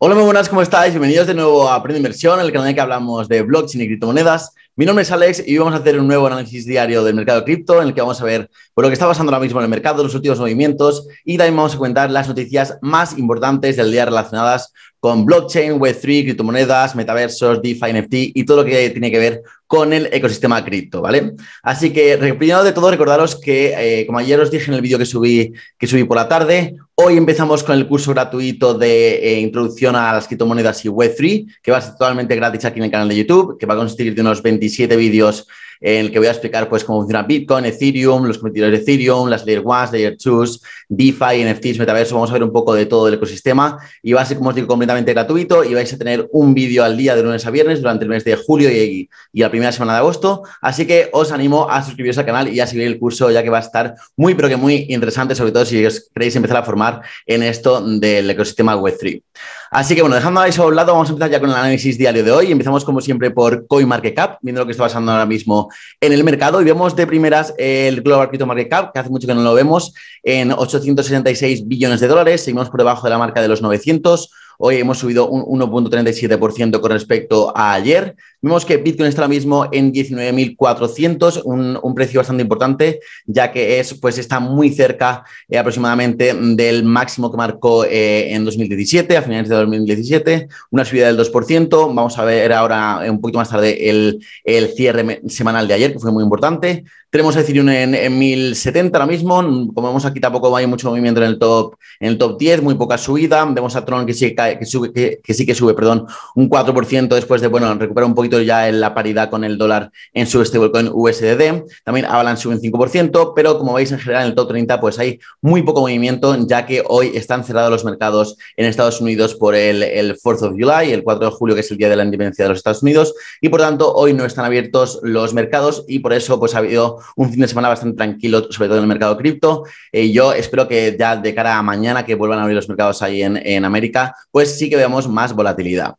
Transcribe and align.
Hola, 0.00 0.14
muy 0.14 0.22
buenas, 0.22 0.48
¿cómo 0.48 0.62
estáis? 0.62 0.92
Bienvenidos 0.92 1.26
de 1.26 1.34
nuevo 1.34 1.68
a 1.68 1.74
Aprende 1.74 1.98
Inversión, 1.98 2.38
el 2.38 2.52
canal 2.52 2.66
en 2.66 2.68
el 2.68 2.74
que 2.76 2.80
hablamos 2.80 3.26
de 3.26 3.42
blockchain 3.42 3.82
y 3.82 3.86
criptomonedas. 3.88 4.54
Mi 4.78 4.86
nombre 4.86 5.02
es 5.02 5.10
Alex 5.10 5.42
y 5.44 5.58
vamos 5.58 5.74
a 5.74 5.78
hacer 5.78 5.98
un 5.98 6.06
nuevo 6.06 6.28
análisis 6.28 6.64
diario 6.64 7.02
del 7.02 7.16
mercado 7.16 7.40
de 7.40 7.44
cripto 7.44 7.82
en 7.82 7.88
el 7.88 7.94
que 7.94 8.00
vamos 8.00 8.20
a 8.20 8.24
ver 8.24 8.48
por 8.74 8.84
lo 8.84 8.88
que 8.88 8.92
está 8.92 9.08
pasando 9.08 9.32
ahora 9.32 9.42
mismo 9.42 9.58
en 9.58 9.64
el 9.64 9.70
mercado, 9.70 10.04
los 10.04 10.14
últimos 10.14 10.38
movimientos 10.38 11.08
y 11.24 11.36
también 11.36 11.56
vamos 11.56 11.74
a 11.74 11.78
comentar 11.78 12.08
las 12.12 12.28
noticias 12.28 12.78
más 12.80 13.18
importantes 13.18 13.74
del 13.74 13.90
día 13.90 14.04
relacionadas 14.04 14.72
con 15.00 15.24
blockchain, 15.24 15.78
Web3, 15.78 16.24
criptomonedas, 16.24 16.96
metaversos, 16.96 17.62
DeFi, 17.62 17.92
NFT 17.92 18.14
y 18.34 18.44
todo 18.44 18.58
lo 18.58 18.64
que 18.64 18.90
tiene 18.90 19.10
que 19.10 19.18
ver 19.18 19.42
con 19.66 19.92
el 19.92 20.08
ecosistema 20.12 20.64
cripto, 20.64 21.02
¿vale? 21.02 21.34
Así 21.62 21.92
que, 21.92 22.16
primero 22.16 22.64
de 22.64 22.72
todo, 22.72 22.90
recordaros 22.90 23.36
que, 23.38 23.74
eh, 24.00 24.06
como 24.06 24.18
ayer 24.18 24.40
os 24.40 24.50
dije 24.50 24.70
en 24.70 24.74
el 24.74 24.80
vídeo 24.80 24.98
que 24.98 25.04
subí, 25.04 25.52
que 25.78 25.86
subí 25.86 26.04
por 26.04 26.16
la 26.16 26.26
tarde, 26.26 26.74
hoy 26.94 27.18
empezamos 27.18 27.62
con 27.62 27.76
el 27.76 27.86
curso 27.86 28.12
gratuito 28.12 28.74
de 28.74 29.16
eh, 29.16 29.40
introducción 29.40 29.94
a 29.94 30.12
las 30.14 30.26
criptomonedas 30.26 30.84
y 30.86 30.88
Web3, 30.88 31.60
que 31.62 31.70
va 31.70 31.78
a 31.78 31.82
ser 31.82 31.92
totalmente 31.92 32.34
gratis 32.34 32.64
aquí 32.64 32.78
en 32.78 32.86
el 32.86 32.90
canal 32.90 33.08
de 33.08 33.16
YouTube, 33.16 33.58
que 33.58 33.66
va 33.66 33.74
a 33.74 33.76
consistir 33.76 34.14
de 34.14 34.20
unos 34.22 34.40
27 34.68 34.96
vídeos 34.96 35.46
en 35.80 36.06
el 36.06 36.12
que 36.12 36.18
voy 36.18 36.28
a 36.28 36.32
explicar 36.32 36.68
pues, 36.68 36.84
cómo 36.84 37.00
funciona 37.00 37.22
Bitcoin, 37.22 37.64
Ethereum, 37.64 38.24
los 38.24 38.38
competidores 38.38 38.78
de 38.78 38.82
Ethereum, 38.82 39.28
las 39.28 39.44
Layer 39.46 39.62
1, 39.64 39.92
Layer 39.92 40.16
2, 40.22 40.62
DeFi, 40.88 41.44
NFTs, 41.44 41.78
Metaverso. 41.78 42.14
Vamos 42.14 42.30
a 42.30 42.32
ver 42.32 42.42
un 42.42 42.52
poco 42.52 42.74
de 42.74 42.86
todo 42.86 43.08
el 43.08 43.14
ecosistema 43.14 43.78
y 44.02 44.12
va 44.12 44.22
a 44.22 44.24
ser, 44.24 44.38
como 44.38 44.50
os 44.50 44.56
digo, 44.56 44.66
completamente 44.66 45.12
gratuito 45.12 45.64
y 45.64 45.74
vais 45.74 45.92
a 45.92 45.98
tener 45.98 46.28
un 46.32 46.54
vídeo 46.54 46.84
al 46.84 46.96
día 46.96 47.14
de 47.14 47.22
lunes 47.22 47.46
a 47.46 47.50
viernes 47.50 47.80
durante 47.80 48.04
el 48.04 48.10
mes 48.10 48.24
de 48.24 48.36
julio 48.36 48.70
y, 48.70 49.08
y, 49.32 49.40
la 49.40 49.50
primera 49.50 49.72
semana 49.72 49.94
de 49.94 49.98
agosto. 49.98 50.42
Así 50.60 50.86
que 50.86 51.10
os 51.12 51.32
animo 51.32 51.68
a 51.70 51.82
suscribiros 51.82 52.18
al 52.18 52.26
canal 52.26 52.48
y 52.52 52.60
a 52.60 52.66
seguir 52.66 52.86
el 52.86 52.98
curso, 52.98 53.30
ya 53.30 53.42
que 53.42 53.50
va 53.50 53.58
a 53.58 53.62
estar 53.62 53.94
muy, 54.16 54.34
pero 54.34 54.48
que 54.48 54.56
muy 54.56 54.86
interesante, 54.88 55.34
sobre 55.34 55.52
todo 55.52 55.64
si 55.64 55.86
queréis 56.14 56.36
empezar 56.36 56.58
a 56.58 56.62
formar 56.62 57.02
en 57.26 57.42
esto 57.42 57.80
del 57.80 58.30
ecosistema 58.30 58.76
Web3. 58.76 59.22
Así 59.70 59.94
que 59.94 60.00
bueno, 60.00 60.16
dejando 60.16 60.42
eso 60.44 60.62
a 60.62 60.66
un 60.66 60.76
lado, 60.76 60.92
vamos 60.92 61.08
a 61.08 61.12
empezar 61.12 61.30
ya 61.30 61.40
con 61.40 61.50
el 61.50 61.56
análisis 61.56 61.98
diario 61.98 62.24
de 62.24 62.30
hoy. 62.30 62.50
Empezamos 62.50 62.84
como 62.84 63.00
siempre 63.00 63.30
por 63.30 63.66
CoinMarketCap, 63.66 64.38
viendo 64.40 64.62
lo 64.62 64.66
que 64.66 64.72
está 64.72 64.84
pasando 64.84 65.12
ahora 65.12 65.26
mismo 65.26 65.67
en 66.00 66.12
el 66.12 66.24
mercado. 66.24 66.60
Y 66.60 66.64
vemos 66.64 66.96
de 66.96 67.06
primeras 67.06 67.54
el 67.58 68.02
Global 68.02 68.28
Crypto 68.28 68.46
Market 68.46 68.68
Cap, 68.68 68.92
que 68.92 69.00
hace 69.00 69.10
mucho 69.10 69.26
que 69.26 69.34
no 69.34 69.42
lo 69.42 69.54
vemos, 69.54 69.94
en 70.22 70.52
866 70.52 71.66
billones 71.66 72.00
de 72.00 72.08
dólares. 72.08 72.42
Seguimos 72.42 72.70
por 72.70 72.80
debajo 72.80 73.06
de 73.06 73.10
la 73.10 73.18
marca 73.18 73.40
de 73.40 73.48
los 73.48 73.62
900. 73.62 74.30
Hoy 74.60 74.78
hemos 74.78 74.98
subido 74.98 75.28
un 75.28 75.60
1.37% 75.60 76.80
con 76.80 76.90
respecto 76.90 77.56
a 77.56 77.74
ayer. 77.74 78.16
Vemos 78.42 78.64
que 78.64 78.76
Bitcoin 78.76 79.08
está 79.08 79.22
ahora 79.22 79.28
mismo 79.32 79.68
en 79.70 79.92
19.400, 79.92 81.42
un, 81.44 81.78
un, 81.80 81.94
precio 81.94 82.18
bastante 82.18 82.42
importante, 82.42 82.98
ya 83.24 83.52
que 83.52 83.78
es, 83.78 83.94
pues, 83.94 84.18
está 84.18 84.40
muy 84.40 84.70
cerca 84.70 85.22
eh, 85.48 85.58
aproximadamente 85.58 86.34
del 86.34 86.82
máximo 86.82 87.30
que 87.30 87.36
marcó 87.36 87.84
eh, 87.84 88.34
en 88.34 88.44
2017, 88.44 89.16
a 89.16 89.22
finales 89.22 89.48
de 89.48 89.54
2017, 89.54 90.48
una 90.72 90.84
subida 90.84 91.06
del 91.06 91.16
2%. 91.16 91.94
Vamos 91.94 92.18
a 92.18 92.24
ver 92.24 92.52
ahora 92.52 93.02
un 93.08 93.20
poquito 93.20 93.38
más 93.38 93.50
tarde 93.50 93.88
el, 93.88 94.18
el 94.42 94.74
cierre 94.74 95.22
semanal 95.28 95.68
de 95.68 95.74
ayer, 95.74 95.92
que 95.92 96.00
fue 96.00 96.10
muy 96.10 96.24
importante. 96.24 96.82
Tenemos 97.10 97.36
Ethereum 97.36 97.70
en, 97.70 97.94
en 97.94 98.18
1070 98.18 98.98
ahora 98.98 99.10
mismo. 99.10 99.36
Como 99.72 99.88
vemos 99.88 100.04
aquí 100.04 100.20
tampoco 100.20 100.54
hay 100.54 100.66
mucho 100.66 100.90
movimiento 100.90 101.22
en 101.22 101.28
el 101.28 101.38
top, 101.38 101.76
en 102.00 102.08
el 102.08 102.18
top 102.18 102.38
10, 102.38 102.62
muy 102.62 102.74
poca 102.74 102.98
subida. 102.98 103.46
Vemos 103.46 103.74
a 103.76 103.84
Tron 103.86 104.04
que 104.04 104.12
sí 104.12 104.34
que, 104.34 104.66
sube, 104.66 104.92
que, 104.92 105.18
que, 105.22 105.32
sí 105.32 105.46
que 105.46 105.54
sube, 105.54 105.72
perdón, 105.72 106.06
un 106.34 106.50
4% 106.50 107.08
después 107.08 107.40
de, 107.40 107.48
bueno, 107.48 107.72
recuperar 107.74 108.06
un 108.06 108.14
poquito 108.14 108.42
ya 108.42 108.68
en 108.68 108.80
la 108.80 108.92
paridad 108.92 109.30
con 109.30 109.42
el 109.42 109.56
dólar 109.56 109.90
en 110.12 110.26
su 110.26 110.44
stablecoin 110.44 110.90
USDD. 110.92 111.64
También 111.82 112.04
Avalanche 112.04 112.42
sube 112.42 112.56
un 112.56 112.60
5%, 112.60 113.32
pero 113.34 113.56
como 113.56 113.72
veis 113.72 113.90
en 113.90 114.00
general 114.00 114.24
en 114.24 114.28
el 114.28 114.34
top 114.34 114.48
30 114.48 114.78
pues 114.78 114.98
hay 114.98 115.18
muy 115.40 115.62
poco 115.62 115.80
movimiento, 115.80 116.36
ya 116.46 116.66
que 116.66 116.84
hoy 116.86 117.12
están 117.14 117.42
cerrados 117.42 117.70
los 117.70 117.86
mercados 117.86 118.36
en 118.58 118.66
Estados 118.66 119.00
Unidos 119.00 119.34
por 119.34 119.54
el, 119.54 119.82
el 119.82 120.14
4th 120.14 120.42
of 120.42 120.52
July, 120.58 120.92
el 120.92 121.02
4 121.02 121.30
de 121.30 121.32
julio, 121.34 121.54
que 121.54 121.62
es 121.62 121.70
el 121.70 121.78
día 121.78 121.88
de 121.88 121.96
la 121.96 122.04
independencia 122.04 122.44
de 122.44 122.50
los 122.50 122.58
Estados 122.58 122.82
Unidos, 122.82 123.14
y 123.40 123.48
por 123.48 123.60
tanto 123.60 123.94
hoy 123.94 124.12
no 124.12 124.26
están 124.26 124.44
abiertos 124.44 125.00
los 125.02 125.32
mercados 125.32 125.86
y 125.88 126.00
por 126.00 126.12
eso 126.12 126.38
pues 126.38 126.54
ha 126.54 126.58
habido 126.58 126.97
un 127.16 127.30
fin 127.30 127.40
de 127.40 127.48
semana 127.48 127.68
bastante 127.68 127.96
tranquilo, 127.96 128.50
sobre 128.50 128.68
todo 128.68 128.78
en 128.78 128.84
el 128.84 128.88
mercado 128.88 129.16
cripto. 129.16 129.64
Eh, 129.92 130.10
yo 130.10 130.32
espero 130.32 130.68
que 130.68 130.96
ya 130.98 131.16
de 131.16 131.34
cara 131.34 131.58
a 131.58 131.62
mañana 131.62 132.04
que 132.04 132.14
vuelvan 132.14 132.38
a 132.38 132.42
abrir 132.42 132.56
los 132.56 132.68
mercados 132.68 133.02
ahí 133.02 133.22
en, 133.22 133.36
en 133.36 133.64
América, 133.64 134.14
pues 134.30 134.58
sí 134.58 134.68
que 134.68 134.76
veamos 134.76 135.08
más 135.08 135.32
volatilidad. 135.32 135.94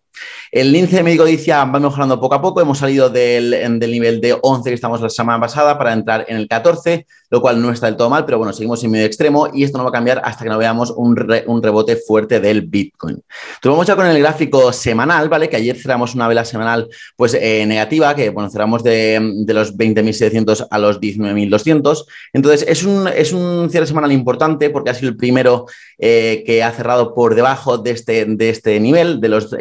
El 0.52 0.76
índice 0.76 1.04
médico 1.04 1.24
codicia 1.24 1.64
va 1.66 1.80
mejorando 1.80 2.20
poco 2.20 2.36
a 2.36 2.42
poco. 2.42 2.62
Hemos 2.62 2.80
salido 2.80 3.10
del, 3.10 3.52
del, 3.80 3.92
nivel 3.92 4.20
de 4.20 4.38
11 4.42 4.70
que 4.70 4.74
estamos 4.74 5.00
la 5.02 5.10
semana 5.10 5.40
pasada 5.40 5.78
para 5.78 5.94
entrar 5.94 6.26
en 6.28 6.38
el 6.38 6.48
14, 6.48 7.06
lo 7.30 7.42
cual 7.42 7.62
no 7.62 7.72
está 7.72 7.86
del 7.86 7.96
todo 7.96 8.10
mal, 8.10 8.26
pero 8.26 8.40
bueno, 8.40 8.52
seguimos 8.54 8.84
en 8.84 8.92
medio 8.92 9.06
extremo 9.06 9.50
y 9.54 9.64
esto 9.64 9.78
no 9.78 9.84
va 9.84 9.92
a 9.92 9.94
cambiar 9.94 10.22
hasta 10.24 10.44
que 10.44 10.50
no 10.50 10.58
veamos 10.58 10.92
un, 10.96 11.16
un 11.46 11.64
rebote 11.64 11.98
fuerte 11.98 12.40
del 12.40 12.64
Bitcoin. 12.64 13.22
Vamos 13.64 13.86
ya 13.86 13.96
con 13.96 14.08
el 14.08 14.20
gráfico 14.20 14.74
semanal, 14.74 15.30
¿vale? 15.30 15.50
Que 15.50 15.58
ayer 15.58 15.78
cerramos 15.78 16.16
una 16.16 16.28
vela 16.28 16.44
semanal 16.44 16.90
pues 17.16 17.36
eh, 17.36 17.66
negativa, 17.68 18.16
que 18.16 18.30
bueno, 18.30 18.50
cerramos 18.50 18.84
de, 18.84 19.20
de 19.46 19.54
los 19.54 19.78
20.700 19.78 20.68
a 20.70 20.80
los 20.80 21.00
19.200. 21.00 22.06
Entonces 22.34 22.66
es 22.68 22.84
un, 22.84 23.08
es 23.08 23.34
un 23.34 23.70
cierre 23.70 23.86
semanal 23.86 24.12
importante 24.12 24.70
porque 24.70 24.90
ha 24.90 24.96
sido 24.96 25.10
el 25.10 25.18
primero 25.18 25.68
eh, 26.00 26.44
que 26.46 26.64
ha 26.64 26.72
cerrado 26.72 27.14
por 27.14 27.36
debajo 27.36 27.78
de 27.78 27.92
este, 27.92 28.26
de 28.26 28.50
este 28.50 28.80
nivel, 28.80 29.22
de 29.22 29.30
los 29.30 29.52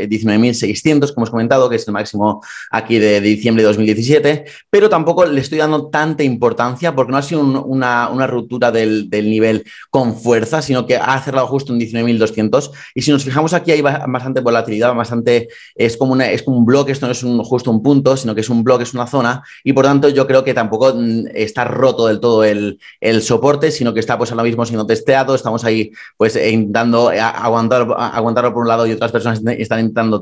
19.600, 0.52 1.12
como 1.14 1.24
hemos 1.24 1.30
comentado, 1.30 1.68
que 1.68 1.76
es 1.76 1.86
el 1.86 1.94
máximo 1.94 2.42
aquí 2.70 2.98
de, 2.98 3.20
diciembre 3.20 3.62
de 3.62 3.68
2017, 3.68 4.44
pero 4.70 4.88
tampoco 4.88 5.24
le 5.24 5.40
estoy 5.40 5.58
dando 5.58 5.88
tanta 5.88 6.22
importancia 6.22 6.94
porque 6.94 7.12
no 7.12 7.18
ha 7.18 7.22
sido 7.22 7.40
un, 7.40 7.56
una, 7.56 8.08
una, 8.08 8.26
ruptura 8.26 8.70
del, 8.70 9.08
del, 9.08 9.30
nivel 9.30 9.64
con 9.90 10.16
fuerza, 10.16 10.62
sino 10.62 10.86
que 10.86 10.96
ha 10.96 11.20
cerrado 11.20 11.46
justo 11.46 11.72
en 11.72 11.80
19.200. 11.80 12.70
Y 12.94 13.02
si 13.02 13.10
nos 13.10 13.24
fijamos 13.24 13.52
aquí 13.52 13.72
hay 13.72 13.80
bastante 13.80 14.40
volatilidad, 14.40 14.94
bastante, 14.94 15.48
es 15.74 15.96
como, 15.96 16.12
una, 16.12 16.30
es 16.30 16.42
un 16.46 16.64
bloque, 16.64 16.92
esto 16.92 17.06
no 17.06 17.12
es 17.12 17.22
un, 17.22 17.42
justo 17.44 17.70
un 17.70 17.82
punto, 17.82 18.16
sino 18.16 18.34
que 18.34 18.40
es 18.40 18.50
un 18.50 18.64
bloque, 18.64 18.84
es 18.84 18.94
una 18.94 19.06
zona, 19.06 19.42
y 19.64 19.72
por 19.72 19.84
tanto 19.84 20.08
yo 20.08 20.26
creo 20.26 20.44
que 20.44 20.54
tampoco 20.54 20.94
mm, 20.94 21.28
está 21.34 21.64
roto 21.64 22.06
del 22.06 22.20
todo 22.20 22.44
el, 22.44 22.78
el 23.00 23.22
soporte, 23.22 23.70
sino 23.70 23.94
que 23.94 24.00
está 24.00 24.18
pues 24.18 24.30
ahora 24.30 24.44
mismo 24.44 24.64
siendo 24.64 24.86
testeado, 24.86 25.34
estamos 25.34 25.64
ahí 25.64 25.92
pues 26.16 26.36
intentando 26.36 27.10
aguantar, 27.10 27.88
aguantarlo 27.96 28.52
por 28.52 28.62
un 28.62 28.68
lado 28.68 28.86
y 28.86 28.92
otras 28.92 29.12
personas 29.12 29.40
están 29.58 29.80
intentando 29.80 30.20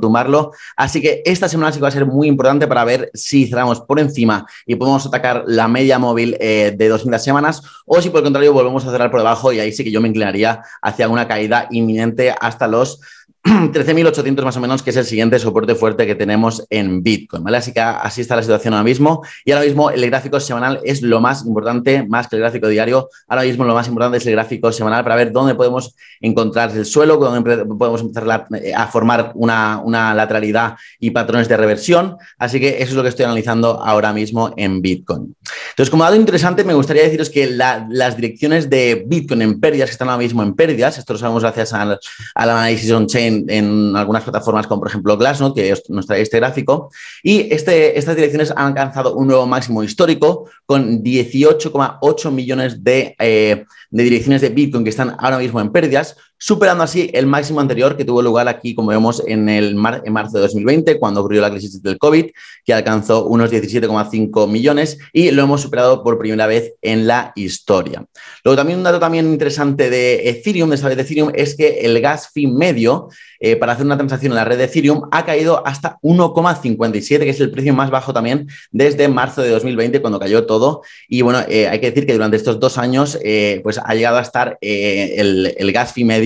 Así 0.76 1.00
que 1.00 1.22
esta 1.24 1.48
semana 1.48 1.72
sí 1.72 1.78
que 1.78 1.82
va 1.82 1.88
a 1.88 1.92
ser 1.92 2.06
muy 2.06 2.28
importante 2.28 2.66
para 2.66 2.84
ver 2.84 3.10
si 3.14 3.46
cerramos 3.46 3.80
por 3.80 4.00
encima 4.00 4.46
y 4.66 4.76
podemos 4.76 5.06
atacar 5.06 5.44
la 5.46 5.68
media 5.68 5.98
móvil 5.98 6.36
eh, 6.40 6.74
de 6.76 6.88
200 6.88 7.22
semanas 7.22 7.62
o 7.84 8.00
si 8.00 8.10
por 8.10 8.18
el 8.18 8.24
contrario 8.24 8.52
volvemos 8.52 8.84
a 8.86 8.90
cerrar 8.90 9.10
por 9.10 9.20
debajo 9.20 9.52
y 9.52 9.60
ahí 9.60 9.72
sí 9.72 9.84
que 9.84 9.90
yo 9.90 10.00
me 10.00 10.08
inclinaría 10.08 10.62
hacia 10.82 11.08
una 11.08 11.28
caída 11.28 11.68
inminente 11.70 12.34
hasta 12.40 12.66
los 12.66 13.00
13.800 13.72 14.42
más 14.42 14.56
o 14.56 14.60
menos, 14.60 14.82
que 14.82 14.90
es 14.90 14.96
el 14.96 15.04
siguiente 15.04 15.38
soporte 15.38 15.76
fuerte 15.76 16.04
que 16.04 16.16
tenemos 16.16 16.66
en 16.68 17.00
Bitcoin, 17.00 17.44
¿vale? 17.44 17.58
Así 17.58 17.72
que 17.72 17.78
así 17.78 18.20
está 18.20 18.34
la 18.34 18.42
situación 18.42 18.74
ahora 18.74 18.82
mismo. 18.82 19.22
Y 19.44 19.52
ahora 19.52 19.64
mismo 19.64 19.90
el 19.90 20.04
gráfico 20.06 20.40
semanal 20.40 20.80
es 20.82 21.00
lo 21.00 21.20
más 21.20 21.44
importante, 21.44 22.04
más 22.08 22.26
que 22.26 22.34
el 22.34 22.42
gráfico 22.42 22.66
diario. 22.66 23.08
Ahora 23.28 23.44
mismo 23.44 23.64
lo 23.64 23.72
más 23.72 23.86
importante 23.86 24.18
es 24.18 24.26
el 24.26 24.32
gráfico 24.32 24.72
semanal 24.72 25.04
para 25.04 25.14
ver 25.14 25.30
dónde 25.30 25.54
podemos 25.54 25.94
encontrar 26.20 26.76
el 26.76 26.84
suelo, 26.84 27.18
dónde 27.18 27.64
podemos 27.66 28.00
empezar 28.00 28.48
a 28.76 28.86
formar 28.88 29.30
una, 29.34 30.14
lateralidad 30.14 30.74
y 30.98 31.10
patrones 31.12 31.48
de 31.48 31.56
reversión. 31.56 32.16
Así 32.38 32.58
que 32.58 32.82
eso 32.82 32.90
es 32.90 32.94
lo 32.94 33.04
que 33.04 33.10
estoy 33.10 33.26
analizando 33.26 33.80
ahora 33.80 34.12
mismo 34.12 34.54
en 34.56 34.82
Bitcoin. 34.82 35.36
Entonces, 35.70 35.90
como 35.90 36.02
dato 36.02 36.16
interesante, 36.16 36.64
me 36.64 36.74
gustaría 36.74 37.04
deciros 37.04 37.30
que 37.30 37.46
la, 37.46 37.86
las 37.90 38.16
direcciones 38.16 38.68
de 38.68 39.04
Bitcoin 39.06 39.42
en 39.42 39.60
pérdidas, 39.60 39.90
que 39.90 39.92
están 39.92 40.08
ahora 40.08 40.22
mismo 40.22 40.42
en 40.42 40.54
pérdidas, 40.54 40.98
esto 40.98 41.12
lo 41.12 41.18
sabemos 41.20 41.42
gracias 41.44 41.72
al, 41.72 42.00
al 42.34 42.50
análisis 42.50 42.90
on-chain 42.90 43.35
en, 43.48 43.96
algunas 43.96 44.22
plataformas 44.22 44.66
como 44.66 44.80
por 44.80 44.88
ejemplo 44.88 45.16
Glassnode, 45.16 45.54
que 45.54 45.74
nos 45.88 46.06
trae 46.06 46.22
este 46.22 46.38
gráfico, 46.38 46.90
y 47.22 47.52
este, 47.52 47.98
estas 47.98 48.16
direcciones 48.16 48.52
han 48.56 48.68
alcanzado 48.68 49.14
un 49.14 49.26
nuevo 49.26 49.46
máximo 49.46 49.82
histórico 49.82 50.48
con 50.64 51.02
18,8 51.02 52.30
millones 52.30 52.82
de, 52.82 53.14
eh, 53.18 53.64
de 53.90 54.02
direcciones 54.02 54.40
de 54.40 54.48
Bitcoin 54.50 54.84
que 54.84 54.90
están 54.90 55.16
ahora 55.18 55.38
mismo 55.38 55.60
en 55.60 55.70
pérdidas, 55.70 56.16
superando 56.38 56.84
así 56.84 57.10
el 57.14 57.26
máximo 57.26 57.60
anterior 57.60 57.96
que 57.96 58.04
tuvo 58.04 58.22
lugar 58.22 58.48
aquí, 58.48 58.74
como 58.74 58.88
vemos, 58.88 59.22
en, 59.26 59.48
el 59.48 59.74
mar, 59.74 60.02
en 60.04 60.12
marzo 60.12 60.36
de 60.36 60.42
2020, 60.42 60.98
cuando 60.98 61.20
ocurrió 61.20 61.40
la 61.40 61.50
crisis 61.50 61.82
del 61.82 61.98
COVID, 61.98 62.26
que 62.64 62.74
alcanzó 62.74 63.26
unos 63.26 63.50
17,5 63.50 64.48
millones 64.48 64.98
y 65.12 65.30
lo 65.30 65.42
hemos 65.42 65.62
superado 65.62 66.02
por 66.02 66.18
primera 66.18 66.46
vez 66.46 66.74
en 66.82 67.06
la 67.06 67.32
historia. 67.36 68.04
Luego 68.44 68.56
también 68.56 68.78
un 68.78 68.84
dato 68.84 68.98
también 68.98 69.26
interesante 69.26 69.90
de 69.90 70.28
Ethereum, 70.28 70.68
de 70.70 70.76
esta 70.76 70.88
vez 70.88 70.96
de 70.96 71.02
Ethereum, 71.04 71.30
es 71.34 71.56
que 71.56 71.80
el 71.80 72.00
gas 72.00 72.30
fee 72.32 72.46
medio 72.46 73.08
eh, 73.40 73.56
para 73.56 73.72
hacer 73.72 73.86
una 73.86 73.96
transacción 73.96 74.32
en 74.32 74.36
la 74.36 74.44
red 74.44 74.58
de 74.58 74.64
Ethereum 74.64 75.02
ha 75.12 75.24
caído 75.24 75.66
hasta 75.66 75.98
1,57, 76.02 77.18
que 77.20 77.30
es 77.30 77.40
el 77.40 77.50
precio 77.50 77.74
más 77.74 77.90
bajo 77.90 78.12
también 78.12 78.48
desde 78.70 79.08
marzo 79.08 79.42
de 79.42 79.50
2020, 79.50 80.00
cuando 80.00 80.18
cayó 80.18 80.46
todo. 80.46 80.82
Y 81.08 81.22
bueno, 81.22 81.40
eh, 81.48 81.68
hay 81.68 81.80
que 81.80 81.90
decir 81.90 82.06
que 82.06 82.12
durante 82.12 82.36
estos 82.36 82.60
dos 82.60 82.78
años, 82.78 83.18
eh, 83.22 83.60
pues 83.62 83.78
ha 83.82 83.94
llegado 83.94 84.18
a 84.18 84.22
estar 84.22 84.58
el, 84.60 85.54
el 85.56 85.72
gas 85.72 85.92
fee 85.92 86.04
medio 86.04 86.25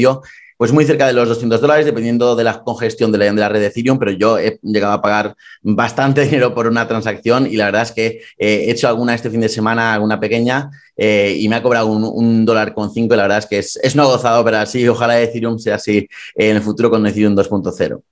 pues 0.61 0.73
muy 0.73 0.85
cerca 0.85 1.07
de 1.07 1.15
los 1.15 1.27
200 1.27 1.59
dólares, 1.59 1.87
dependiendo 1.87 2.37
de 2.37 2.45
la 2.45 2.63
congestión 2.63 3.11
de 3.11 3.33
la, 3.33 3.49
red 3.49 3.61
de 3.61 3.67
Ethereum, 3.69 3.99
pero 3.99 4.11
yo 4.11 4.39
he 4.39 4.59
llegado 4.63 4.93
a 4.93 5.01
pagar 5.01 5.35
bastante 5.63 6.21
dinero 6.27 6.55
por 6.55 6.67
una 6.67 6.87
transacción 6.87 7.47
y 7.47 7.57
la 7.57 7.65
verdad 7.65 7.81
es 7.81 7.93
que 7.93 8.05
eh, 8.37 8.67
he 8.67 8.71
hecho 8.71 8.87
alguna 8.87 9.15
este 9.15 9.31
fin 9.31 9.41
de 9.41 9.49
semana, 9.49 9.95
alguna 9.95 10.21
pequeña, 10.21 10.71
eh, 11.03 11.35
y 11.39 11.49
me 11.49 11.57
ha 11.57 11.63
cobrado 11.63 11.87
un, 11.87 12.45
dólar 12.45 12.75
con 12.75 12.93
cinco 12.93 13.17
la 13.17 13.23
verdad 13.23 13.39
es 13.39 13.47
que 13.47 13.59
es, 13.59 13.81
es 13.83 13.95
una 13.95 14.05
gozada, 14.05 14.45
pero 14.45 14.59
así, 14.59 14.87
ojalá 14.87 15.19
Ethereum 15.19 15.59
sea 15.59 15.77
así 15.77 16.07
en 16.35 16.57
el 16.57 16.63
futuro 16.63 16.91
con 16.91 17.07
Ethereum 17.07 17.35
2.0. 17.35 18.03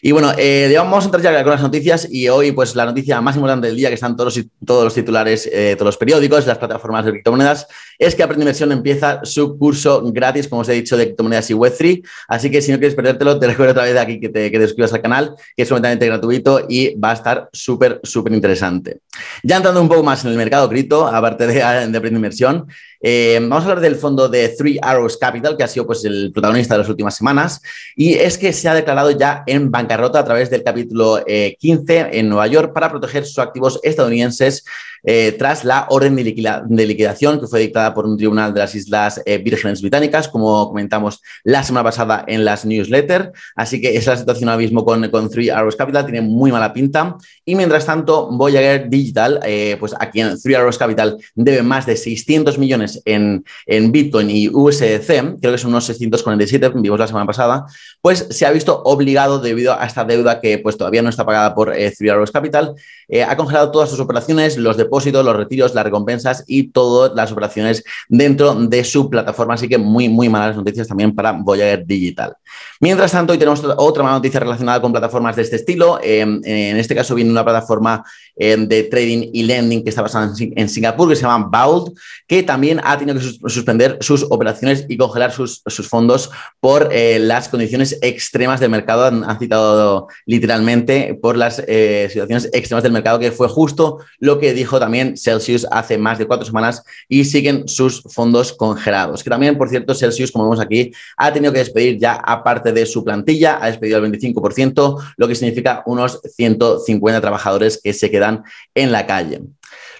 Y 0.00 0.12
bueno, 0.12 0.32
eh, 0.38 0.72
vamos 0.76 1.02
a 1.02 1.06
entrar 1.06 1.24
ya 1.24 1.42
con 1.42 1.50
las 1.50 1.62
noticias 1.62 2.06
y 2.08 2.28
hoy 2.28 2.52
pues 2.52 2.76
la 2.76 2.86
noticia 2.86 3.20
más 3.20 3.34
importante 3.34 3.66
del 3.66 3.76
día 3.76 3.88
que 3.88 3.96
están 3.96 4.16
todos, 4.16 4.40
todos 4.64 4.84
los 4.84 4.94
titulares, 4.94 5.50
eh, 5.52 5.74
todos 5.76 5.86
los 5.86 5.96
periódicos, 5.96 6.46
las 6.46 6.58
plataformas 6.58 7.04
de 7.04 7.10
criptomonedas, 7.10 7.66
es 7.98 8.14
que 8.14 8.22
Aprende 8.22 8.44
Inversión 8.44 8.72
empieza 8.72 9.20
su 9.24 9.58
curso 9.58 10.02
gratis, 10.12 10.48
como 10.48 10.62
os 10.62 10.68
he 10.68 10.72
dicho, 10.72 10.96
de 10.96 11.06
criptomonedas 11.06 11.50
y 11.50 11.54
Web3. 11.54 12.06
Así 12.28 12.50
que 12.50 12.62
si 12.62 12.72
no 12.72 12.78
quieres 12.78 12.94
perdértelo, 12.94 13.38
te 13.38 13.46
recuerdo 13.46 13.72
otra 13.72 13.84
vez 13.84 13.96
aquí 13.96 14.20
que 14.20 14.28
te, 14.28 14.50
que 14.50 14.58
te 14.58 14.66
suscribas 14.66 14.92
al 14.92 15.02
canal, 15.02 15.34
que 15.56 15.62
es 15.62 15.68
completamente 15.68 16.06
gratuito 16.06 16.66
y 16.68 16.94
va 16.98 17.10
a 17.10 17.14
estar 17.14 17.48
súper, 17.52 18.00
súper 18.02 18.32
interesante. 18.32 19.00
Ya 19.42 19.56
entrando 19.56 19.80
un 19.80 19.88
poco 19.88 20.02
más 20.02 20.24
en 20.24 20.30
el 20.30 20.36
mercado 20.36 20.68
cripto, 20.68 21.06
aparte 21.06 21.46
de, 21.46 21.54
de 21.54 22.08
Inversión, 22.08 22.66
eh, 23.00 23.38
vamos 23.40 23.64
a 23.64 23.68
hablar 23.68 23.80
del 23.80 23.96
fondo 23.96 24.28
de 24.28 24.48
Three 24.50 24.78
Arrows 24.80 25.16
Capital, 25.16 25.56
que 25.56 25.64
ha 25.64 25.68
sido 25.68 25.86
pues, 25.86 26.04
el 26.04 26.32
protagonista 26.32 26.74
de 26.74 26.78
las 26.78 26.88
últimas 26.88 27.16
semanas, 27.16 27.60
y 27.94 28.14
es 28.14 28.38
que 28.38 28.52
se 28.52 28.68
ha 28.68 28.74
declarado 28.74 29.10
ya 29.10 29.42
en 29.46 29.70
bancarrota 29.70 30.20
a 30.20 30.24
través 30.24 30.50
del 30.50 30.62
capítulo 30.62 31.22
15 31.24 31.98
eh, 31.98 32.08
en 32.12 32.28
Nueva 32.28 32.46
York 32.46 32.72
para 32.72 32.90
proteger 32.90 33.24
sus 33.24 33.38
activos 33.38 33.80
estadounidenses 33.82 34.64
eh, 35.08 35.36
tras 35.38 35.64
la 35.64 35.86
orden 35.90 36.16
de, 36.16 36.86
liquidación 36.86 37.38
que 37.40 37.46
fue 37.46 37.60
dictada 37.60 37.94
por 37.94 38.06
un 38.06 38.16
tribunal 38.16 38.52
de 38.52 38.60
las 38.60 38.74
Islas 38.74 39.22
Vírgenes 39.24 39.80
Británicas, 39.80 40.26
como 40.26 40.68
comentamos 40.68 41.20
la 41.44 41.62
semana 41.62 41.84
pasada 41.84 42.24
en 42.26 42.44
las 42.44 42.64
newsletters. 42.64 43.30
Así 43.54 43.80
que 43.80 43.90
esa 43.90 43.98
es 43.98 44.06
la 44.06 44.16
situación 44.16 44.48
ahora 44.48 44.62
mismo 44.62 44.84
con, 44.84 45.08
con 45.10 45.30
Three 45.30 45.48
Arrows 45.48 45.76
Capital, 45.76 46.06
tiene 46.06 46.22
muy 46.22 46.50
mala 46.50 46.72
pinta. 46.72 47.16
Y 47.44 47.54
mientras 47.54 47.86
tanto, 47.86 48.28
Voyager 48.32 48.88
Digital, 48.88 49.40
pues 49.78 49.94
a 49.96 50.10
quien 50.10 50.40
Three 50.40 50.56
Arrows 50.56 50.78
Capital 50.78 51.18
debe 51.36 51.62
más 51.62 51.86
de 51.86 51.96
600 51.96 52.16
600 52.26 52.58
en, 53.04 53.44
Bitcoin 53.92 54.30
y 54.30 54.48
USDC, 54.48 55.40
creo 55.40 55.52
que 55.52 55.58
son 55.58 55.70
unos 55.70 55.84
647, 55.86 56.72
vimos 56.76 56.98
la 56.98 57.06
semana 57.06 57.26
pasada, 57.26 57.66
pues 58.00 58.26
se 58.30 58.46
ha 58.46 58.50
visto 58.50 58.82
obligado 58.84 59.38
debido 59.38 59.78
a 59.78 59.86
esta 59.86 60.04
deuda 60.04 60.40
que 60.40 60.58
pues 60.58 60.76
todavía 60.76 61.02
no 61.02 61.08
está 61.08 61.24
pagada 61.24 61.54
por 61.54 61.74
eh, 61.74 61.90
Three 61.90 62.10
Capital, 62.32 62.74
eh, 63.08 63.22
ha 63.22 63.36
congelado 63.36 63.70
todas 63.70 63.88
sus 63.88 64.00
operaciones, 64.00 64.56
los 64.56 64.76
depósitos, 64.76 65.24
los 65.24 65.36
retiros, 65.36 65.74
las 65.74 65.84
recompensas 65.84 66.44
y 66.46 66.68
todas 66.68 67.14
las 67.14 67.30
operaciones 67.30 67.84
dentro 68.08 68.54
de 68.54 68.84
su 68.84 69.08
plataforma. 69.08 69.54
Así 69.54 69.68
que 69.68 69.78
muy, 69.78 70.08
muy 70.08 70.28
malas 70.28 70.56
noticias 70.56 70.88
también 70.88 71.14
para 71.14 71.32
Voyager 71.32 71.86
Digital. 71.86 72.34
Mientras 72.80 73.12
tanto, 73.12 73.32
hoy 73.32 73.38
tenemos 73.38 73.62
otra 73.76 74.02
mala 74.02 74.16
noticia 74.16 74.40
relacionada 74.40 74.80
con 74.80 74.92
plataformas 74.92 75.36
de 75.36 75.42
este 75.42 75.56
estilo. 75.56 75.98
Em, 76.02 76.40
en 76.44 76.76
este 76.76 76.94
caso 76.94 77.14
viene 77.14 77.30
una 77.30 77.44
plataforma 77.44 78.04
em, 78.36 78.66
de 78.66 78.84
trading 78.84 79.30
y 79.32 79.44
lending 79.44 79.82
que 79.82 79.90
está 79.90 80.02
basada 80.02 80.32
en, 80.38 80.68
Singapur, 80.68 81.08
que 81.08 81.16
se 81.16 81.22
llama 81.22 81.48
Bound, 81.50 81.96
que 82.26 82.42
también 82.42 82.75
ha 82.84 82.98
tenido 82.98 83.18
que 83.18 83.48
suspender 83.48 83.98
sus 84.00 84.26
operaciones 84.30 84.86
y 84.88 84.96
congelar 84.96 85.32
sus, 85.32 85.62
fondos 85.88 86.30
por 86.60 86.88
eh, 86.92 87.18
las 87.18 87.48
condiciones 87.48 87.98
extremas 88.02 88.60
del 88.60 88.70
mercado. 88.70 89.04
Han, 89.06 89.38
citado 89.38 90.08
literalmente 90.24 91.18
por 91.20 91.36
las 91.36 91.62
eh, 91.66 92.08
situaciones 92.10 92.48
extremas 92.52 92.82
del 92.82 92.92
mercado, 92.92 93.18
que 93.18 93.32
fue 93.32 93.48
justo 93.48 93.98
lo 94.18 94.38
que 94.38 94.54
dijo 94.54 94.78
también 94.78 95.16
Celsius 95.16 95.66
hace 95.70 95.98
más 95.98 96.18
de 96.18 96.26
cuatro 96.26 96.46
semanas 96.46 96.82
y 97.08 97.24
siguen 97.24 97.68
sus 97.68 98.02
fondos 98.02 98.52
congelados. 98.52 99.22
Que 99.22 99.30
también, 99.30 99.58
por 99.58 99.68
cierto, 99.68 99.94
Celsius, 99.94 100.32
como 100.32 100.44
vemos 100.44 100.60
aquí, 100.60 100.92
ha 101.16 101.32
tenido 101.32 101.52
que 101.52 101.60
despedir 101.60 101.98
ya 101.98 102.14
aparte 102.14 102.72
de 102.72 102.86
su 102.86 103.04
plantilla, 103.04 103.58
ha 103.62 103.66
despedido 103.66 103.98
el 103.98 104.10
25%, 104.10 105.14
lo 105.16 105.28
que 105.28 105.34
significa 105.34 105.82
unos 105.86 106.20
150 106.36 107.20
trabajadores 107.20 107.80
que 107.82 107.92
se 107.92 108.10
quedan 108.10 108.42
en 108.74 108.92
la 108.92 109.06
calle. 109.06 109.42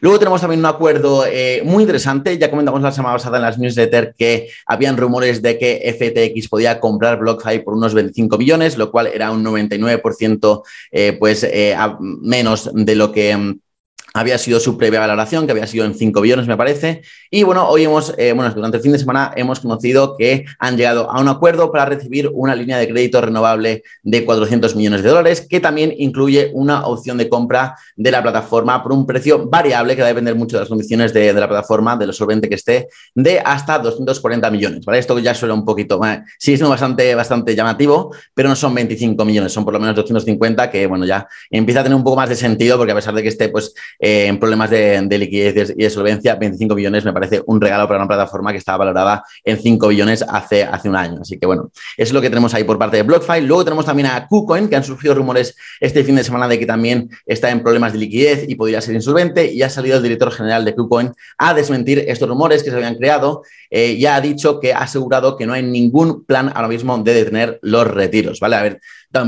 Luego 0.01 0.19
tenemos 0.19 0.41
también 0.41 0.61
un 0.61 0.67
acuerdo 0.67 1.25
eh, 1.27 1.63
muy 1.65 1.83
interesante. 1.83 2.37
Ya 2.39 2.51
comentamos 2.51 2.81
la 2.83 2.93
semana 2.93 3.17
pasada 3.17 3.39
en 3.39 3.43
las 3.43 3.59
newsletters 3.59 4.15
que 4.17 4.49
habían 4.67 4.97
rumores 4.97 5.43
de 5.43 5.59
que 5.59 5.95
FTX 5.97 6.49
podía 6.49 6.81
comprar 6.81 7.19
BlockFi 7.19 7.61
por 7.61 7.75
unos 7.75 7.95
25 7.95 8.39
millones, 8.39 8.77
lo 8.77 8.91
cual 8.91 9.07
era 9.07 9.31
un 9.31 9.45
99% 9.45 10.63
eh, 10.93 11.17
pues, 11.19 11.45
eh, 11.45 11.77
menos 12.01 12.71
de 12.73 12.95
lo 12.95 13.13
que 13.13 13.37
mm, 13.37 13.61
había 14.17 14.39
sido 14.39 14.61
su 14.61 14.79
previa 14.79 14.99
valoración, 14.99 15.45
que 15.45 15.53
había 15.53 15.67
sido 15.67 15.85
en 15.85 15.95
5 15.95 16.21
billones, 16.23 16.47
me 16.47 16.57
parece. 16.57 17.03
Y 17.31 17.43
bueno, 17.43 17.69
hoy 17.69 17.85
hemos, 17.85 18.15
eh, 18.17 18.33
bueno, 18.33 18.51
durante 18.55 18.79
el 18.79 18.83
fin 18.83 18.93
de 18.93 18.99
semana 18.99 19.33
hemos 19.37 19.61
conocido 19.61 20.17
que 20.17 20.47
han 20.59 20.79
llegado 20.79 21.11
a 21.11 21.21
un 21.21 21.29
acuerdo 21.29 21.71
para 21.71 21.85
recibir 21.85 22.31
una 22.33 22.55
línea 22.55 22.79
de 22.79 22.89
crédito 22.89 23.21
renovable 23.21 23.83
de 24.03 24.25
400 24.25 24.75
millones 24.75 25.03
de 25.03 25.11
dólares, 25.11 25.47
que 25.47 25.61
también 25.61 25.93
incluye 25.99 26.51
una 26.55 26.87
opción 26.87 27.19
de 27.19 27.29
compra 27.29 27.77
de 27.95 28.11
la 28.11 28.23
plataforma 28.23 28.83
por 28.83 28.93
un 28.93 29.07
precio 29.07 29.47
variable, 29.49 29.95
que 29.95 30.01
va 30.01 30.09
a 30.09 30.13
depender 30.13 30.35
mucho 30.35 30.57
de 30.57 30.61
las 30.61 30.69
condiciones 30.71 31.13
de, 31.13 31.35
la 31.35 31.47
plataforma, 31.47 31.97
de 31.97 32.07
lo 32.07 32.13
solvente 32.15 32.49
que 32.49 32.55
esté, 32.55 32.89
de 33.15 33.41
hasta 33.41 33.79
240 33.79 34.51
millones. 34.51 34.85
¿vale? 34.87 34.99
Esto 34.99 35.19
ya 35.19 35.35
suena 35.35 35.53
un 35.53 35.65
poquito, 35.67 36.01
sí 36.39 36.55
es 36.55 36.63
bastante, 36.63 37.15
bastante 37.15 37.55
llamativo, 37.55 38.15
pero 38.33 38.49
no 38.49 38.57
son 38.57 38.75
25 38.75 39.23
millones, 39.27 39.53
son 39.53 39.65
por 39.65 39.75
lo 39.75 39.81
menos 39.81 39.95
250, 39.95 40.71
que 40.71 40.87
bueno, 40.87 41.05
ya 41.05 41.29
empieza 41.51 41.81
a 41.81 41.83
tener 41.83 41.97
un 41.97 42.05
poco 42.05 42.17
más 42.17 42.31
de 42.31 42.37
sentido, 42.37 42.79
porque 42.79 42.93
a 42.93 42.95
pesar 42.95 43.15
de 43.15 43.23
que 43.23 43.29
esté, 43.29 43.51
pues, 43.51 43.75
en 44.09 44.39
problemas 44.39 44.71
de, 44.71 45.19
liquidez 45.19 45.75
y 45.77 45.83
de 45.83 45.91
solvencia, 45.91 46.37
25 46.37 46.77
billones 46.77 47.05
me 47.05 47.13
parece 47.13 47.43
un 47.45 47.61
regalo 47.61 47.89
para 47.89 47.99
una 47.99 48.07
plataforma 48.07 48.53
que 48.53 48.59
estaba 48.59 48.79
valorada 48.79 49.25
en 49.43 49.59
5 49.59 49.89
billones 49.89 50.25
hace, 50.29 50.63
hace 50.63 50.89
un 50.89 50.95
año. 50.95 51.23
Así 51.23 51.39
que 51.39 51.47
bueno, 51.47 51.73
es 51.97 52.13
lo 52.13 52.21
que 52.21 52.29
tenemos 52.29 52.55
ahí 52.55 52.63
por 52.63 52.79
parte 52.79 52.99
de 52.99 53.03
BlockFi. 53.03 53.41
Luego 53.41 53.65
tenemos 53.65 53.85
también 53.85 54.07
a 54.07 54.29
KuCoin, 54.29 54.69
que 54.69 54.77
han 54.77 54.85
surgido 54.85 55.15
rumores 55.17 55.57
este 55.81 56.05
fin 56.05 56.15
de 56.15 56.23
semana 56.23 56.47
de 56.47 56.57
que 56.57 56.67
también 56.67 57.11
está 57.27 57.51
en 57.51 57.65
problemas 57.65 57.95
de 57.95 57.99
liquidez 57.99 58.45
y 58.49 58.55
podría 58.55 58.81
ser 58.81 58.95
insolvente. 58.95 59.53
Y 59.53 59.63
ha 59.63 59.71
salido 59.71 59.97
el 59.97 60.05
director 60.05 60.31
general 60.31 60.65
de 60.65 60.77
KuCoin 60.77 61.13
a 61.39 61.55
desmentir 61.55 62.05
estos 62.07 62.29
rumores 62.29 62.63
que 62.63 62.71
se 62.71 62.77
habían 62.77 62.95
creado. 62.95 63.43
Eh, 63.71 63.99
ya 63.99 64.15
ha 64.15 64.21
dicho 64.21 64.61
que 64.61 64.73
ha 64.73 64.79
asegurado 64.79 65.37
que 65.37 65.47
no 65.47 65.53
hay 65.53 65.65
ningún 65.65 66.25
plan 66.25 66.53
ahora 66.55 66.69
mismo 66.69 66.97
de 66.99 67.13
detener 67.13 67.59
los 67.63 67.89
retiros. 67.89 68.39
¿vale? 68.39 68.55
A 68.55 68.63
ver, 68.63 68.81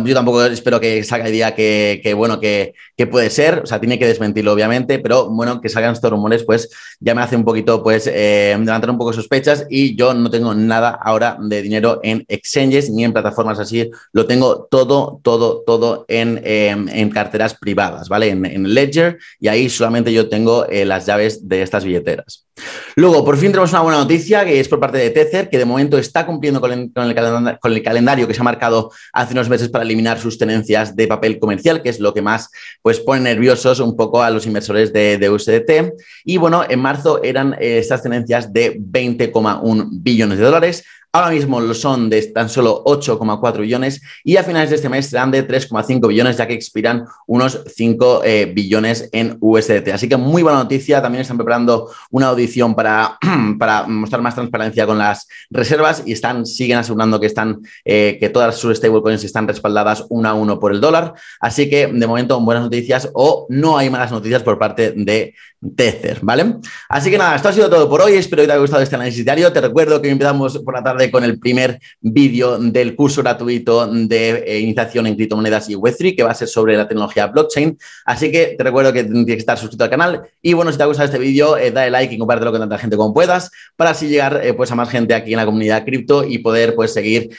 yo 0.05 0.15
tampoco 0.15 0.45
espero 0.45 0.81
que 0.81 1.03
salga 1.05 1.27
el 1.27 1.33
día 1.33 1.55
que, 1.55 2.15
bueno, 2.17 2.41
que, 2.41 2.75
puede 3.11 3.31
ser, 3.31 3.61
o 3.65 3.67
sea, 3.67 3.81
tiene 3.81 3.99
que 3.99 4.07
desmentirlo 4.07 4.55
obviamente, 4.59 4.99
pero 4.99 5.31
bueno, 5.31 5.61
que 5.61 5.69
salgan 5.69 5.93
estos 5.93 6.11
rumores, 6.11 6.45
pues 6.45 6.69
ya 7.01 7.15
me 7.15 7.23
hace 7.23 7.37
un 7.37 7.45
poquito, 7.45 7.83
pues, 7.83 8.11
eh, 8.13 8.57
levantar 8.59 8.91
un 8.91 8.99
poco 8.99 9.13
sospechas 9.13 9.67
y 9.71 9.97
yo 9.97 10.13
no 10.15 10.29
tengo 10.31 10.55
nada 10.55 10.91
ahora 10.91 11.39
de 11.41 11.63
dinero 11.63 12.01
en 12.03 12.25
exchanges 12.29 12.91
ni 12.91 13.05
en 13.05 13.13
plataformas 13.13 13.59
así, 13.59 13.91
lo 14.13 14.27
tengo 14.27 14.67
todo, 14.71 15.21
todo, 15.23 15.63
todo 15.67 16.05
en, 16.09 16.41
em, 16.45 17.11
carteras 17.11 17.55
privadas, 17.55 18.09
¿vale? 18.09 18.31
En, 18.31 18.69
Ledger 18.69 19.19
y 19.41 19.49
ahí 19.49 19.69
solamente 19.69 20.13
yo 20.13 20.29
tengo 20.29 20.67
eh, 20.69 20.85
las 20.85 21.07
llaves 21.07 21.49
de 21.49 21.63
estas 21.63 21.85
billeteras. 21.85 22.48
Luego, 22.97 23.25
por 23.25 23.37
fin 23.37 23.51
tenemos 23.51 23.71
una 23.73 23.83
buena 23.83 23.99
noticia 23.99 24.45
que 24.45 24.61
es 24.61 24.69
por 24.69 24.81
parte 24.81 24.99
de 24.99 25.11
Tether, 25.11 25.49
que 25.49 25.59
de 25.59 25.65
momento 25.65 25.99
está 25.99 26.27
cumpliendo 26.27 26.61
con 26.61 26.73
el, 26.73 27.83
calendario 27.83 28.27
que 28.27 28.35
se 28.35 28.41
ha 28.41 28.45
marcado 28.45 28.91
hace 29.13 29.35
unos 29.35 29.49
meses 29.49 29.69
para 29.69 29.85
eliminar 29.85 30.19
sus 30.19 30.39
tenencias 30.39 30.97
de 30.97 31.07
papel 31.07 31.39
comercial, 31.39 31.83
que 31.83 31.91
es 31.91 32.01
lo 32.01 32.13
que 32.13 32.23
más 32.23 32.51
pues, 32.83 33.01
pone 33.01 33.21
nerviosos 33.21 33.81
un 33.81 33.97
poco 33.97 34.23
a 34.23 34.31
los 34.31 34.47
inversores 34.47 34.93
de, 34.93 35.19
de 35.19 35.31
USDT. 35.31 35.95
Y 36.25 36.37
bueno, 36.39 36.65
en 36.69 36.81
marzo 36.81 37.23
eran 37.23 37.55
eh, 37.55 37.79
estas 37.79 38.03
tenencias 38.03 38.53
de 38.53 38.79
20,1 38.79 39.89
billones 39.91 40.39
de 40.39 40.45
dólares. 40.45 40.85
Ahora 41.11 41.31
mismo 41.31 41.59
lo 41.59 41.73
son 41.73 42.11
de 42.11 42.21
tan 42.23 42.51
solo 42.51 42.85
8,4 42.85 43.61
billones 43.61 44.03
y 44.25 44.37
a 44.37 44.45
finales 44.45 44.69
de 44.69 44.77
este 44.77 44.91
mes 44.91 45.07
serán 45.07 45.31
de 45.31 45.47
3,5 45.49 46.07
billones, 46.07 46.37
ya 46.37 46.47
que 46.47 46.53
expiran 46.53 47.07
unos 47.27 47.63
5 47.67 48.23
eh, 48.25 48.53
billones 48.55 49.09
en 49.13 49.39
USDT. 49.41 49.89
Así 49.89 50.07
que 50.07 50.19
muy 50.19 50.43
buena 50.43 50.59
noticia. 50.59 51.01
También 51.01 51.23
están 51.23 51.39
preparando 51.39 51.91
una 52.11 52.29
audición 52.29 52.75
para, 52.75 53.19
para 53.59 53.87
mostrar 53.87 54.21
más 54.21 54.35
transparencia 54.35 54.87
con 54.87 54.99
las 54.99 55.27
reservas 55.49 56.03
y 56.05 56.13
están, 56.13 56.45
siguen 56.45 56.77
asegurando 56.77 57.19
que, 57.19 57.27
están, 57.27 57.63
eh, 57.87 58.19
que 58.21 58.29
todas 58.29 58.57
sus 58.57 58.77
stablecoins 58.77 59.25
están 59.25 59.49
respaldadas 59.49 60.05
uno 60.11 60.29
a 60.29 60.35
uno 60.35 60.61
por 60.61 60.73
el 60.73 60.81
dólar. 60.81 61.15
Así 61.41 61.71
que 61.71 61.87
de 61.87 62.07
momento 62.07 62.39
buenas 62.41 62.65
noticias 62.65 63.09
o 63.15 63.47
no 63.49 63.79
hay 63.79 63.89
malas 63.89 64.13
noticias 64.13 64.43
por 64.43 64.59
parte 64.59 64.93
de 64.95 65.35
Tether, 65.75 66.21
¿vale? 66.23 66.57
Así 66.89 67.11
que 67.11 67.19
nada, 67.19 67.35
esto 67.35 67.49
ha 67.49 67.53
sido 67.53 67.69
todo 67.69 67.89
por 67.89 68.01
hoy. 68.01 68.13
Espero 68.13 68.43
que 68.43 68.47
te 68.47 68.53
haya 68.53 68.61
gustado 68.61 68.83
este 68.83 68.95
análisis 68.95 69.25
diario. 69.25 69.53
Te 69.53 69.61
recuerdo 69.61 70.01
que 70.01 70.09
empezamos 70.09 70.59
por 70.59 70.75
la 70.75 70.85
con 71.11 71.25
el 71.25 71.39
primer 71.39 71.79
vídeo 72.01 72.59
del 72.59 72.95
curso 72.97 73.23
gratuito 73.23 73.87
de 73.87 74.45
eh, 74.47 74.59
iniciación 74.61 75.07
en 75.07 75.15
criptomonedas 75.15 75.71
y 75.71 75.75
Web3, 75.75 76.17
que 76.17 76.23
va 76.23 76.33
a 76.33 76.35
ser 76.35 76.49
sobre 76.49 76.77
la 76.77 76.89
tecnología 76.89 77.29
blockchain. 77.29 77.79
Así 78.05 78.31
que 78.33 78.55
te 78.59 78.65
recuerdo 78.65 78.93
que 78.93 79.05
tienes 79.05 79.27
que 79.27 79.33
estar 79.35 79.57
suscrito 79.57 79.85
al 79.85 79.91
canal. 79.91 80.23
Y 80.43 80.53
bueno, 80.53 80.73
si 80.73 80.77
te 80.77 80.83
ha 80.83 80.87
gustado 80.87 81.07
este 81.07 81.19
vídeo, 81.19 81.57
eh, 81.57 81.71
dale 81.71 81.91
like 81.91 82.15
y 82.15 82.19
compártelo 82.19 82.51
con 82.51 82.61
tanta 82.61 82.79
gente 82.79 82.97
como 82.97 83.15
puedas, 83.15 83.51
para 83.77 83.91
así 83.91 84.09
llegar 84.09 84.41
eh, 84.45 84.55
pues 84.55 84.71
a 84.73 84.75
más 84.75 84.91
gente 84.91 85.15
aquí 85.15 85.33
en 85.33 85.39
la 85.39 85.47
comunidad 85.47 85.85
cripto 85.85 86.25
y 86.25 86.39
poder 86.39 86.75
pues 86.75 86.93
seguir 86.93 87.31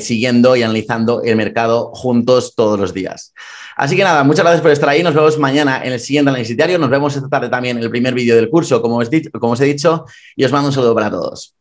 siguiendo 0.00 0.56
y 0.56 0.62
analizando 0.62 1.22
el 1.22 1.36
mercado 1.36 1.90
juntos 1.94 2.54
todos 2.54 2.78
los 2.78 2.92
días. 2.92 3.32
Así 3.76 3.96
que 3.96 4.04
nada, 4.04 4.22
muchas 4.22 4.44
gracias 4.44 4.62
por 4.62 4.70
estar 4.70 4.88
ahí. 4.88 5.02
Nos 5.02 5.14
vemos 5.14 5.38
mañana 5.38 5.82
en 5.84 5.92
el 5.92 6.00
siguiente 6.00 6.30
análisis 6.30 6.56
diario. 6.56 6.78
Nos 6.78 6.90
vemos 6.90 7.14
esta 7.16 7.28
tarde 7.28 7.48
también 7.48 7.76
en 7.76 7.82
el 7.82 7.90
primer 7.90 8.14
vídeo 8.14 8.36
del 8.36 8.48
curso, 8.48 8.80
como 8.80 9.00
como 9.40 9.52
os 9.52 9.60
he 9.60 9.64
dicho, 9.64 10.04
y 10.36 10.44
os 10.44 10.52
mando 10.52 10.68
un 10.68 10.74
saludo 10.74 10.94
para 10.94 11.10
todos. 11.10 11.52